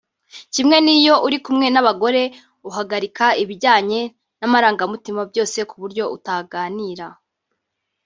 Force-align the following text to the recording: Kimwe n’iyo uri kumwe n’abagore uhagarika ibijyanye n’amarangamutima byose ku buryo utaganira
Kimwe 0.53 0.77
n’iyo 0.85 1.15
uri 1.25 1.37
kumwe 1.45 1.67
n’abagore 1.71 2.21
uhagarika 2.69 3.25
ibijyanye 3.43 4.01
n’amarangamutima 4.39 5.21
byose 5.31 5.57
ku 5.69 5.75
buryo 5.81 6.03
utaganira 6.17 7.07